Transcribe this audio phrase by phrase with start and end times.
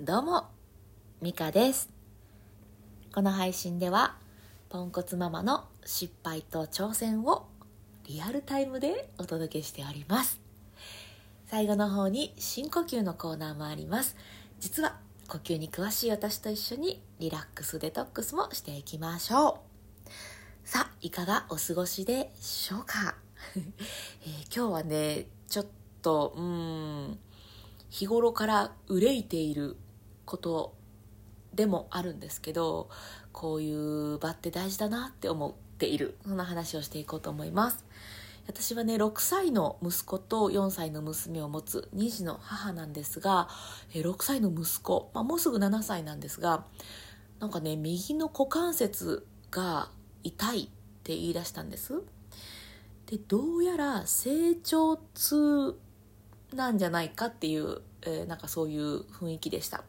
[0.00, 0.48] どうも、
[1.22, 1.88] ミカです。
[3.14, 4.16] この配信では、
[4.68, 7.46] ポンコツママの失敗と挑戦を
[8.02, 10.40] リアルタイムでお届けしております。
[11.46, 14.16] 最後の方に深呼吸のコーナーもあります。
[14.58, 14.98] 実は、
[15.28, 19.60] 呼吸に詳しい私と一緒にリラックスデトックスもしていきましょ
[20.06, 20.10] う。
[20.64, 23.14] さあ、いかがお過ごしでしょうか、
[24.26, 25.66] えー今日はね、ちょっ
[26.02, 27.18] と、うん、
[27.90, 29.76] 日頃から憂いている
[30.24, 30.74] こと
[31.54, 32.88] でもあるんですけど
[33.32, 36.16] こういう場って大事だなって思っている。
[36.24, 37.84] そんな話をしていこうと思います。
[38.46, 43.48] 私はね6歳の息子と4歳の娘を持つ2児の母なんですが
[43.94, 46.66] え6歳の息子、まあ、もうすぐ7歳なんですが
[47.40, 49.88] なんかね右の股関節が
[50.22, 50.66] 痛いっ
[51.04, 52.02] て言い出したんです。
[53.06, 55.78] でどうやら成長痛
[56.54, 59.84] なんじゃないかっていう、えーなんかそういう雰囲気でした。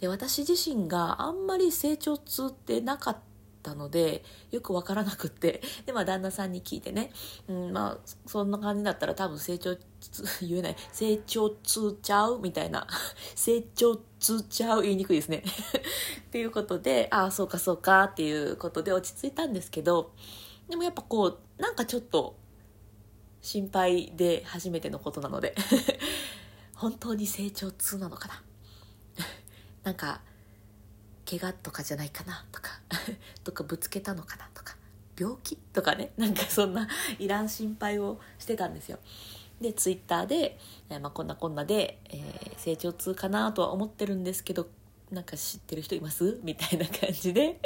[0.00, 3.18] で私自身があんまり成長痛ってなかっ
[3.62, 7.10] たのでよくわからなくってでまあ旦那さんに聞いてね、
[7.48, 10.76] うん、まあそんな感じだったら多分成長痛言えない。
[10.92, 12.86] 成長痛ちゃうみたいな。
[13.34, 15.42] 成長痛ちゃう言いにくいですね。
[16.26, 20.12] っていうことでああそうかそうかっていうことで落ち着いたんですけど
[20.68, 22.36] でもやっぱこうなんかちょっと
[23.40, 25.54] 心配で初めてのことなので。
[26.84, 28.42] 本当に成長痛なのかな？
[29.84, 30.20] なんか
[31.28, 32.78] 怪我とかじゃないかなとか
[33.42, 34.76] とかぶつけたのかなとか
[35.18, 36.12] 病気とかね？
[36.18, 36.86] なんかそんな
[37.18, 38.98] いらん心配をしてたんですよ。
[39.62, 40.58] でツイッターで、
[40.90, 44.68] えーまあ、こんなこんなで、えー成長痛かなとは思ってるんですけど
[45.10, 46.38] なんか知ってる人います？
[46.42, 47.60] みたいな感じで、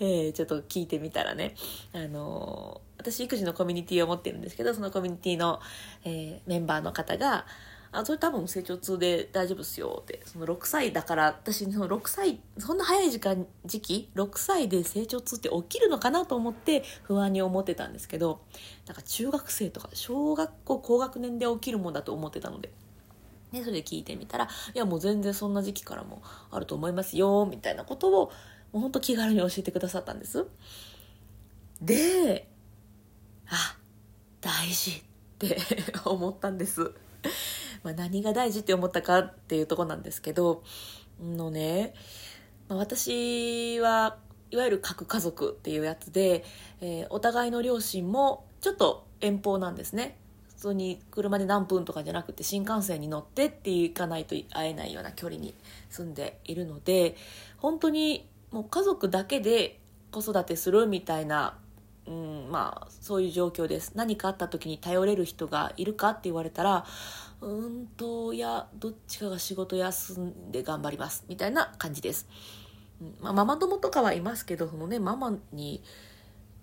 [0.00, 1.54] えーちょっと聞いてみたらね、
[1.92, 5.60] あのー私育児のコミュニティを持ってるんですけどそのコミュニティの、
[6.04, 7.44] えーメンバーの方が
[7.92, 10.20] 「あそれ多分成長痛で大丈夫っすよ」って。
[10.24, 18.40] その6歳だから私その6歳そんな早い時間時期？6歳で成長痛って起きるのかなと思って不安に思ってたんですけど
[18.86, 22.72] なんか中学生とか小学校高学年で起きるもんだと思ってたので。
[23.52, 28.32] ね、それで聞いてみたら「いやもう全然そんな時期からもあると思いますよ」みたいなことを
[28.72, 30.46] もうほんと気軽に教えてくださったんです。
[31.82, 32.48] で
[33.48, 33.76] あ
[34.40, 35.02] 大事っ
[35.38, 35.58] て
[36.06, 36.92] 思ったんです、
[37.82, 40.62] まあ、何が大事って思ったかっていうとこなんですけど
[41.20, 41.94] のね、
[42.68, 44.18] まあ、私は
[44.50, 46.44] いわゆる核家族っていうやつで、
[46.80, 50.18] えーお互いの両親もちょっと遠方なんですね。
[50.48, 55.54] 普通に車で何分とかじゃなくて新幹線に乗ってって行かないと会えないような距離に
[55.90, 57.16] 住んでいるので
[57.56, 59.80] 本当にもう家族だけで
[60.12, 61.58] 子育てするみたいな、
[62.06, 63.92] うん、まあそういう状況です。
[63.94, 66.84] 何かあった時に頼れる人がいるかって言われたら
[67.42, 72.28] うんといやどっちかが仕事休んで頑張りますみたいな感じです、
[73.20, 75.82] まあ、ママ友とかはいますけどそのねママに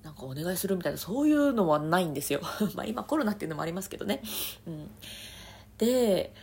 [0.03, 2.39] なんかお願いするみたいなそういうのはないんですよ。
[2.73, 4.22] まあ今コロナっていうのもありますけどね、
[4.66, 4.89] うん、
[5.78, 6.33] で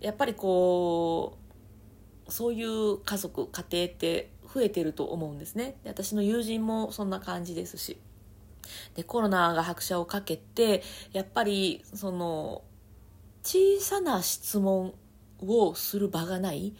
[0.00, 1.36] やっぱりこ
[2.26, 5.76] うそういう家族家庭って増えてると思うんですね。
[5.84, 7.98] で私の友人もそんな感じですし。
[8.94, 10.82] でコロナが拍車をかけて
[11.12, 12.62] やっぱりその
[13.42, 14.94] 小さな質問
[15.40, 16.74] をする場がない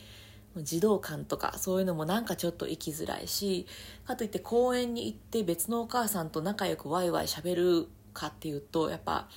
[0.62, 3.67] 児童館とかそういうのもなんかちょっと行きづらいし
[4.06, 9.28] かといって公園に行って別のお母さんと仲良くワイワイしゃべるかっていうとやっぱ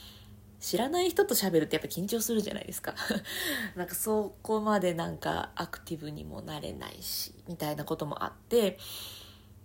[0.60, 2.96] 知らない人と喋るってやっぱ緊張するじゃないですか。
[3.76, 8.80] なんかそこまでなんかアクティブにもなれないしみたいなこともあって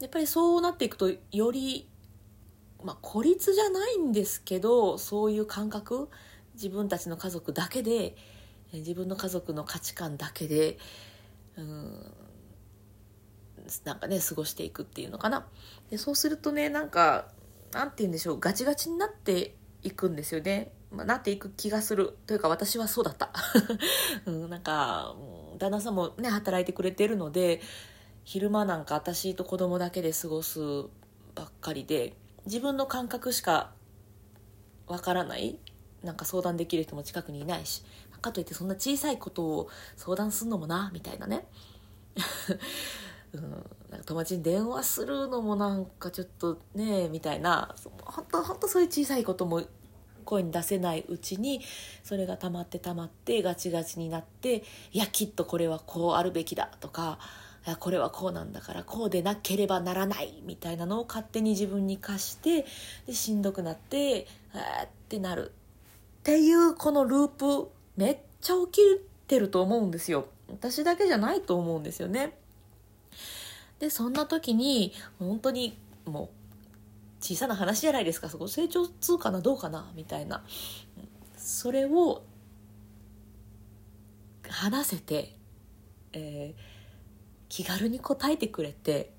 [0.00, 1.88] やっぱりそうなっていくとより
[2.84, 6.08] まあ孤立じゃないんですけどそういう感覚
[6.54, 8.16] 自分たちの家族だけで
[8.72, 10.78] 自分の家族の価値観だけで
[11.56, 12.12] うん
[13.84, 15.46] なんかね過ごしていくっていうのかな。
[15.90, 17.28] でそうするとねなんか
[17.72, 22.16] なんて言うんでしょうガチガチになっていくんですよね、まあ、なっていく気がする。
[22.26, 23.32] というか私はそうだった、
[24.26, 25.14] うん、なんか
[25.58, 27.60] 旦那さんもね働いてくれてるので
[28.24, 30.60] 昼間なんか私と子供だけで過ごす
[31.34, 32.14] ばっかりで
[32.46, 33.72] 自分の感覚しか
[34.86, 35.58] わからない
[36.02, 37.82] なんか相談できる人も近くにいないし
[38.22, 41.44] かといってそんな小さいことを相談するのもなみたいなね、
[43.34, 43.42] うん、
[43.90, 47.74] なんか友達に電話するのもなんかちょっとねみたいな。
[48.04, 49.62] 本当本当そういう小さいことも
[50.24, 51.60] 声に出せないうちに
[52.04, 54.62] それが溜まって溜まってガチガチになって
[54.92, 57.18] いやきっとこれはこうあるべきだとか
[57.78, 62.66] これはこうなんだからこうでなければならないみたいなのを勝手に自分に課して
[63.06, 65.52] でしんどくなってあってなる。
[66.20, 70.26] っていうこのループめっちゃ起きてると思うんですよ。
[70.48, 72.36] 私だけじゃないと思うんですよね。
[73.78, 76.28] でそんな時に本当にもう
[77.20, 78.28] 小さな話じゃないですか。
[78.28, 80.44] そこ成長痛かなどうかなみたいな。
[81.36, 82.22] それを
[84.48, 85.34] 話せて、
[86.12, 86.71] えー、
[87.52, 89.12] 気軽に答えてくれて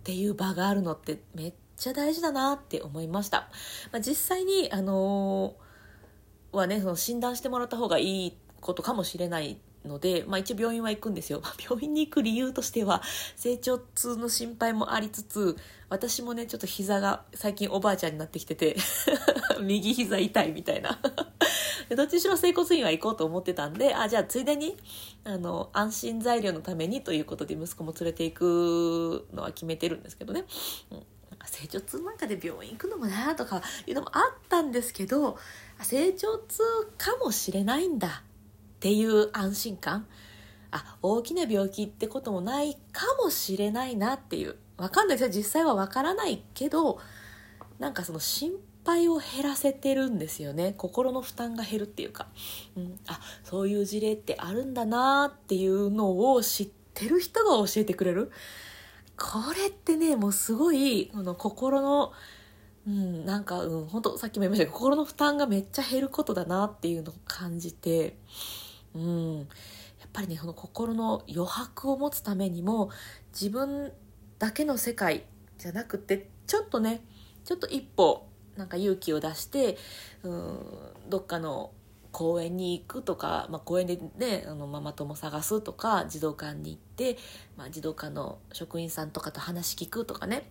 [0.00, 3.48] っていう場があるのってめっちゃ大事だなって思いました、
[3.90, 13.02] まあ、実際にあのー、はねその診断してもらった方がいいことかもしれないので、まあ、一応病院は行くんですよ、病院に行く理由としては
[13.34, 15.56] 成長痛の心配もありつつ
[15.88, 18.76] 私もねちょっと膝が最近おばあちゃんになってきてて
[19.60, 21.00] 右膝痛いみたいな。
[21.96, 24.76] どっちにしろ整骨院は行こうと思ってたんであじゃあついでに
[25.24, 30.44] あの安心材料のためにということで息子も連れていくのは決めてるんですけどね、
[30.90, 31.02] うん、
[31.44, 35.36] 成長痛なんかで病院行くのもなとかいうのもあったんですけど
[35.80, 36.62] 成長痛
[36.96, 40.06] かもしれないんだっていう安心感。
[40.72, 44.56] あ大きな病気ってこともないかもしれないなっていう。
[44.76, 45.42] わかんないですよ。
[45.42, 46.98] 実際はわからないけど
[47.78, 48.52] なんかその心
[48.84, 50.74] 配を減らせてるんですよね。
[50.76, 52.28] 心の負担が減るっていうか、
[52.76, 58.30] うん、あそういう事例ってあるんだなっていうのを知ってる人が教えてくれる？
[59.16, 62.12] これってねもうすごいこの心の
[62.86, 68.16] うん、なんか、うん、本当さっきも言いましたけど心の負担がめっちゃ減ることだなっていうのを感じて。
[68.92, 69.46] うん、やっ
[70.12, 72.90] ぱりねその心の余白を持つためにも
[73.32, 73.92] 自分
[74.40, 75.26] だけの世界
[75.58, 77.04] じゃなくてちょっとね
[77.44, 78.26] ちょっと一歩
[78.60, 79.78] なんか勇気を出して
[80.22, 80.58] うん
[81.08, 81.72] どっかの
[82.12, 87.16] 公園に行くとか、まあ、公園でねあのママ友探すとか児童館に行って、
[87.56, 90.50] まあ、児童館の職員さんとかと話聞くとかね。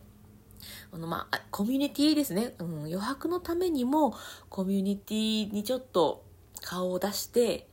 [0.91, 4.13] あのまあコミュニティですね、うん、余白のためにも
[4.49, 6.25] コミュニティにちょっと
[6.61, 7.69] 顔を出して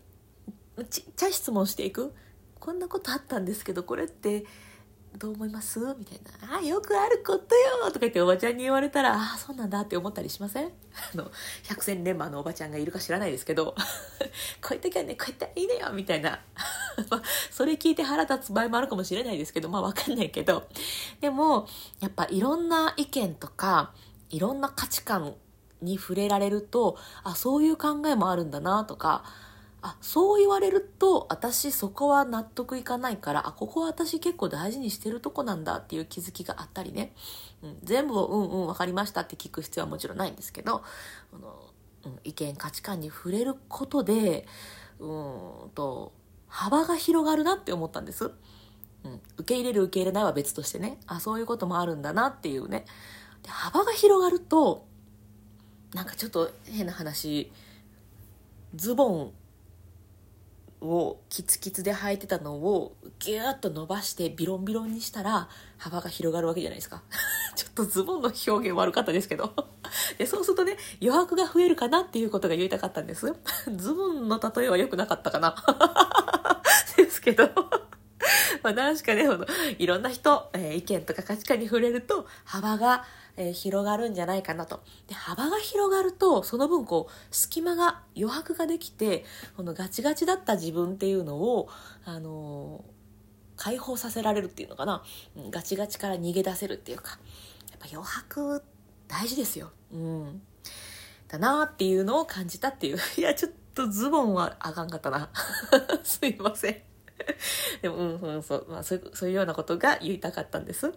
[0.90, 2.14] ちっちゃい質問していく。
[2.60, 4.44] こんなことあったんですけどこれって
[5.18, 5.78] どう思います？
[5.98, 10.66] みたいな「あよくあることよ」とか言っておばちゃんに言われたら「ああそうなんだ」って思ったりしません？
[10.66, 11.30] あの
[11.64, 13.74] 百戦錬磨のおばちゃんがいるか知らないですけど
[14.62, 15.92] こういう時はねこうやったらいいのよ！
[15.92, 16.40] みたいな。
[17.50, 20.66] それ聞いて腹立つ場合もあるかもしれないですけどまあわかんないけど。
[21.20, 21.66] でも
[22.00, 23.92] やっぱいろんな意見とか
[24.30, 25.34] いろんな価値観
[25.82, 29.24] に触れられるとあそういう考えもあるんだなとか
[29.86, 37.12] あそう言われると私そこは納得いかないからあここは私結構大事にしてるとこなんだっていう気づきがあったりね、
[37.62, 40.82] うん、全部をうんうん分かりましたって聞く必要はもちろんないんですけど
[41.32, 41.60] あの、
[42.04, 44.48] うん、意見価値観に触れることで
[44.98, 46.12] うんと
[46.48, 48.32] 幅が広がるなって思ったんです。
[49.04, 50.98] うん、受け入れる受け入れないは別としてね。
[51.06, 52.86] あそういうこともあるんだなっていうね。
[53.42, 54.84] で幅が広がると
[55.94, 57.52] なんかちょっと変な話
[58.74, 59.32] ズボン
[60.80, 67.02] をキツキツで履いてたのをギューッと伸ばしてビロンビロンにしたら幅が広がるわけじゃないですか。
[67.56, 69.54] ちょっとズボンの表現悪かったですけど。
[70.18, 73.32] でそうするとね余白が増えるかなっていうことが言いたかったんです。
[73.74, 75.54] ズボンの例えは良くなかったかな。
[76.96, 77.48] ですけど。
[78.62, 79.24] まあ確かね
[79.78, 83.04] いろんな人、えー、意見とか価値観に触れると幅が
[83.36, 84.82] えー、広がるんじゃないかなと。
[85.08, 89.24] で、幅が広がると、その分こう、隙間が、余白ができて、
[89.56, 91.68] このガチガチだった自分っていうのを、
[92.04, 95.02] あのー、解放させられるっていうのかな。
[95.50, 97.18] ガチガチから逃げ出せるっていうか。
[97.70, 98.62] やっぱ余白
[99.08, 99.70] 大事ですよ。
[99.92, 100.42] うん。
[101.28, 102.98] だなっていうのを感じたっていう。
[103.18, 105.30] いや、ちょっとズボンはあかんかったな。
[106.02, 106.95] すいません。
[107.82, 110.92] でも、うん、うん、そう、まあ、そういう、そういうようなことが言いたかったんです。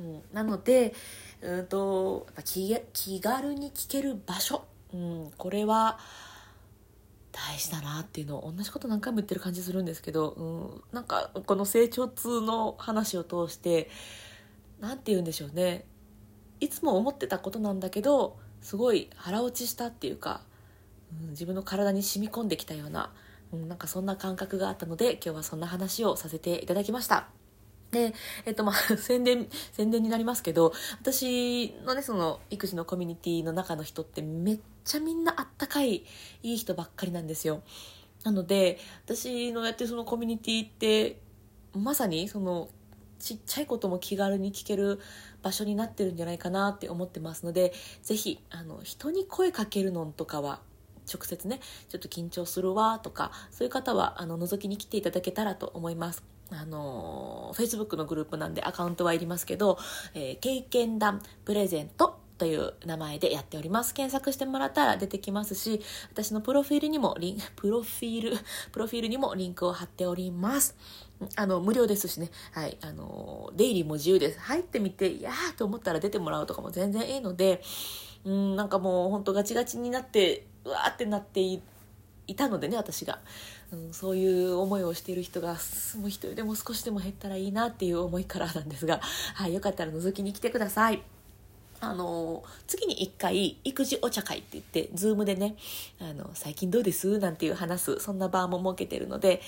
[0.00, 0.94] うん、なので、
[1.40, 4.64] うんとやっぱ気気軽に聞ける場所、
[4.94, 5.98] うん、これは
[7.32, 13.90] 大事だなっていうのを同じこと何回も言ってる感じするんですけど、うん、なんかこの成長痛の話を通して
[14.80, 15.84] 何て言うんでしょうね。
[16.60, 20.42] いつも思ってたことなんだけどすごい腹落ちしたっていうか、
[21.24, 23.12] うん、自分の体に染み込んできたような、
[23.52, 27.28] うん、なんかそんな感覚があったので今日はそんな話をさせていただきました。
[27.92, 28.14] で、
[28.46, 36.04] えっとまあ、 宣伝、宣伝になりますけど、私のね、その、育児のコミュニティの中の人ってめっちゃみんなあったかい、
[36.42, 37.62] いい人ばっかりなんですよ。
[38.24, 41.20] なので、私のやってるそのコミュニティって、
[41.74, 42.70] まさにその、
[43.18, 44.98] ちっちゃいことも気軽に聞ける
[45.42, 50.60] 場所になってるんじゃないかなって思ってますので、ぜひ、あの、人に声かけるのとかは、
[51.12, 56.22] 直接ね、ちょっと緊張するわとか、そういう方は、あの、覗きに来ていただけたらと思います。
[56.50, 59.78] あの、Facebook のグループなんでアカウントはいりますけど、
[60.14, 63.94] えー、経験談プレゼントという名前でやっております。
[63.94, 65.80] 検索してもらったら出てきますし、
[66.10, 68.36] 私のプロフィールにもリン、 プロフィール、
[68.72, 70.76] プロフィールにもリンクを貼っております。
[71.36, 72.30] あの、無料ですしね。
[72.50, 72.76] はい。
[72.80, 74.40] あの、出入りも自由です。
[74.40, 77.62] 入ってみて、いやーと思ったら出てもらうとかも全然いいので、
[78.24, 81.60] うん、なんかもうほんとガチガチになって、うわーってなってい
[82.36, 83.18] たのでね、私が。
[83.72, 85.54] うん、そういう思いをしている人が、
[85.98, 89.00] もう一人でも少しでも減ったらいいなっていう思いからなんですが、
[89.34, 89.54] はい。
[89.54, 91.02] よかったら覗きに来てください。
[91.80, 95.56] あの、次に1回、育児お茶会って言って、 Zoom でね、
[96.00, 97.18] あの、最近どうです？
[97.18, 99.40] なんていう話す、そんな場も設けてるので、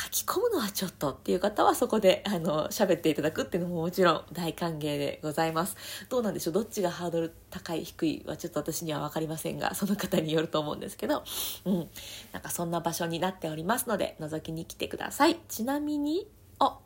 [0.00, 5.76] 書き込むのはちょっとっていう方はそこで、あの、喋っていただくっていうのももちろん大歓迎でございます。
[6.08, 6.54] どうなんでしょう？
[6.54, 11.22] どっちがハードル高い、低いはちょっと私には分かりませんが、その方によると思うんですけど、
[11.66, 11.88] うん。
[12.32, 15.38] なんかそんな場所になっておりますので、覗きに来てください。
[15.48, 16.26] ちなみに、
[16.58, 16.78] あ、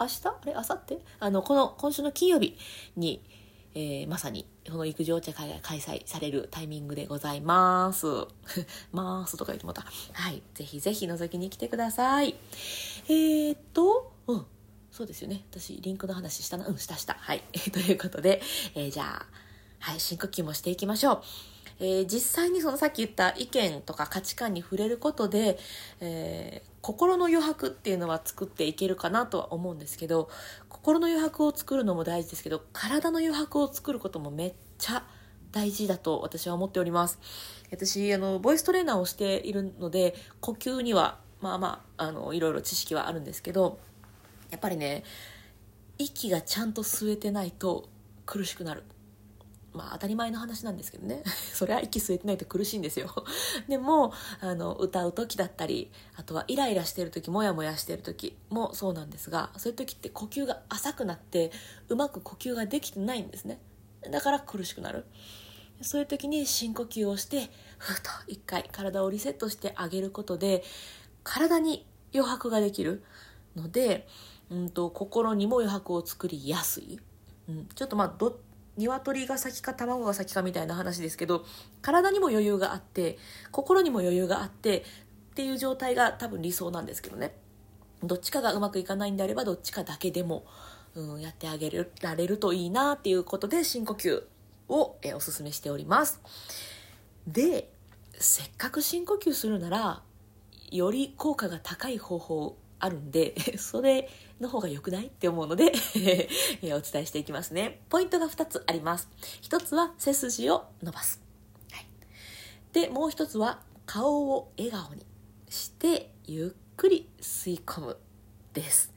[0.00, 0.26] 明日？
[0.28, 0.52] あれ？
[0.54, 0.98] 明後日？
[1.20, 2.56] あの、この、今週の金曜日
[2.96, 3.22] に、
[3.74, 8.06] えー、まさにこの育児お茶会が開催されるタイミングでございます。
[8.92, 9.82] まーすとか言ってもた。
[10.12, 10.42] はい。
[10.54, 12.36] ぜひぜひ覗きに来てください。
[13.08, 14.46] えー、っと、うん。
[14.92, 15.44] そうですよね。
[15.50, 16.66] 私、リンクの話したな。
[16.66, 17.14] うん、したした。
[17.14, 17.42] はい。
[17.72, 18.40] ということで、
[18.74, 19.26] えー、じゃあ、
[19.80, 21.22] はい、深呼吸もしていきましょう。
[21.80, 25.58] えー、実際にそのさっき言った意見とか価値観に触れることで、
[26.00, 30.30] えー、心の余白っていうのは作っていけるかなとは思うんですけど
[30.68, 35.04] 心の余白を作るのも大事ですけど体の余白を作ることもめっちゃ
[35.52, 37.18] 大事だと私は思っております。
[37.72, 43.78] 私あのボイストレーナーをしているので呼吸にはまあまああのいろいろ知識はあるんですけど
[44.50, 45.04] やっぱりね
[45.98, 47.88] 息がちゃんと吸えてないと
[48.26, 48.84] 苦しくなる。
[49.72, 51.22] まあ当たり前の話なんですけどね。
[51.54, 53.14] それは息吸えてないと苦しいんですよ。
[53.68, 61.52] でもあの歌う時だったりあとはイライラしてる時モヤモヤしてる時もそうなんですがそういう時って呼吸が浅くなって
[61.88, 63.60] うまく呼吸ができてないんですね。
[64.10, 65.04] だから苦しくなる。
[65.82, 70.62] そういう時に深呼吸をしてふっと一回体をリセットしてあげることで
[71.22, 73.02] 体に余白ができる。
[73.56, 74.06] ので、
[74.50, 77.00] うんと、心にも余白を作りやすい、
[77.48, 78.36] うん、ちょっとまあどっ
[78.80, 81.44] 鶏が先か卵が先かみたいな話ですけど
[81.82, 83.18] 体にも余裕があって
[83.50, 84.82] 心にも余裕があってっ
[85.34, 87.34] ていう状態が多分理想なんですけどね。
[88.02, 90.44] どっちかがうまくいかないんであればどっちかだけでも、
[90.94, 94.22] うん、やってあげられるといいなっていうことで深呼吸
[94.68, 96.20] を、えおすすめしております。
[97.26, 97.70] で
[98.18, 100.02] せっかく深呼吸するなら
[100.70, 104.08] より効果が高い方法あるんで、 それ
[104.40, 105.72] の方が良くないって思うので
[106.64, 107.82] お伝えしていきますね。
[107.88, 109.08] ポイントが2つあります。
[109.42, 111.20] 1つは背筋を伸ばす。
[111.72, 111.86] はい、
[112.72, 115.04] で、もう1つは顔を笑顔に
[115.48, 117.96] してゆっくり吸い込む
[118.52, 118.92] です。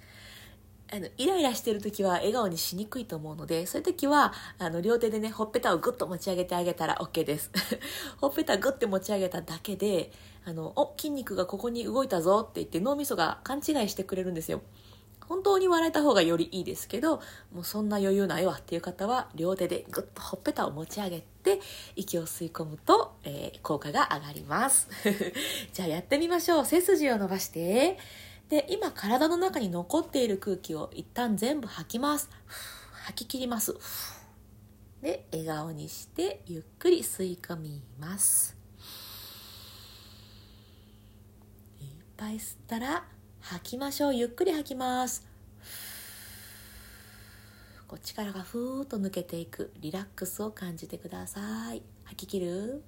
[0.94, 7.50] あのイライラしてる時は笑顔にしにくいと思うのでそういう時はあの両手でねほっぺたをグッと持ち上げてあげたら OK です
[8.22, 10.12] ほっぺたグッて持ち上げただけで
[10.46, 14.62] あのお筋肉がここに動いたぞって言って脳みそが勘違いしてくれるんですよ
[15.34, 17.20] 本当に笑えた方がよりいいですけど
[17.52, 21.60] もうそんな余裕ないわっていう方は両手でグッとほっぺたを持ち上げて
[21.96, 24.90] 息を吸い込むと、えー、効果が上がります。
[25.74, 26.66] じゃあやってみましょう。
[26.66, 27.98] 背筋を伸ばして。
[28.50, 32.30] で今体の中に残っている空気を一旦全部吐きます。
[32.92, 33.74] 吐き切ります。
[35.02, 38.56] で笑顔にしてゆっくり吸い込みます。
[41.82, 43.04] いっぱい吸ったら
[43.44, 44.16] 吐きましょう。
[44.16, 45.28] ゆっくり吐きます。
[47.88, 49.74] こう力がふーっと抜けていく。
[49.82, 51.82] リラックスを感じてください。
[52.06, 52.84] 吐き切る。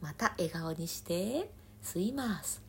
[0.00, 1.48] また笑顔にして。
[1.80, 2.60] 吸います。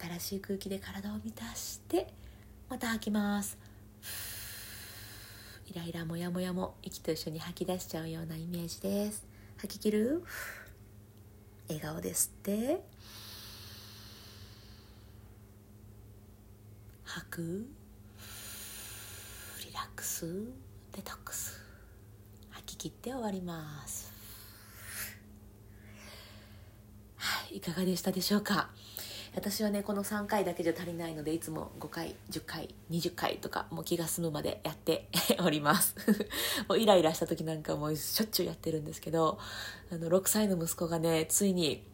[0.00, 2.12] 新しい空気で体を満たして。
[2.68, 3.56] また吐きます。
[5.72, 6.74] イライラモヤモヤも。
[6.82, 9.24] 息と一緒に吐き出しちゃうようなイメージです。
[9.58, 10.24] 吐き切る。
[11.68, 12.82] 笑顔で吸って。
[17.12, 17.66] 吐く？
[19.66, 20.26] リラックス？
[20.94, 21.60] デトックス？
[22.50, 24.12] 吐き切って終わります。
[27.16, 28.70] はいいかがでしたでしょうか？
[29.34, 35.08] 私はねこの3回だけじゃ足りないのでいつも5回10回20回とかもう気が済むまでやって
[35.44, 35.96] おります。
[36.68, 39.40] もうイライラした時なんかもしょっちゅうやってるんですけど
[39.90, 41.84] あの6歳の息子がねついに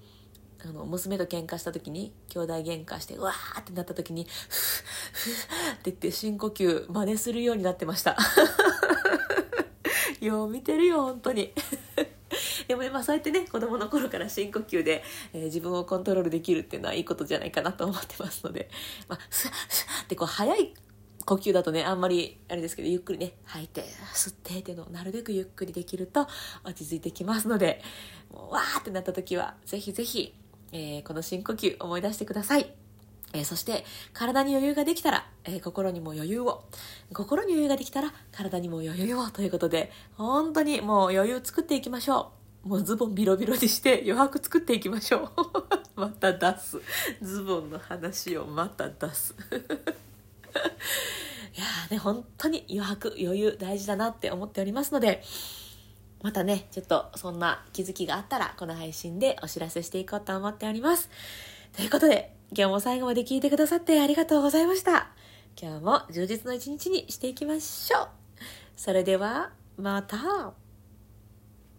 [0.68, 8.16] あの娘と喧嘩した時に兄弟喧嘩してうわーってなった時に「ふふって言って深呼吸真似するようになってました。
[10.20, 11.52] よう見てるよ本当に。
[12.66, 18.68] でも今そうやってね子供の頃から深呼吸で、えー、自分をコントロールできるっていうのはいいことじゃないかなと思ってますので、
[19.08, 20.74] まあ、スッスッってこう早い
[21.24, 23.82] 呼吸だとねあんまりあれですけどゆっくりね吐いて
[24.14, 26.26] 吸ってっていうのをなるべくゆっくりできると
[26.64, 27.82] 落ち着いてきますので
[28.32, 30.34] もうわーってなった時はぜひぜひ
[30.72, 32.72] えー、この深呼吸思い出してください。
[33.32, 36.64] えー、そして、体に余裕ができたら、えー、心にも余裕を。
[37.12, 39.30] 心に余裕ができたら、体にも余裕を。
[39.30, 42.32] ということで、本当にもう余裕作っていきましょ
[42.64, 42.68] う。
[42.68, 45.30] もうズボンビロビロにして余白作っていきましょう。
[46.00, 46.80] また出す。
[47.22, 49.34] ズボンの話をまた出す。
[51.56, 55.22] いやね、本当に余白、余裕大事だなって思っておりますので、
[56.22, 61.10] またね、ちょっとそんな気づきがあったら、この配信でお知らせしていこうと思っております。
[61.76, 65.10] ということで、今日も最後まで聞いてくださってありがとうございました。
[65.60, 68.08] 今日も充実の一日にしていきましょう。
[68.76, 70.65] それでは、また。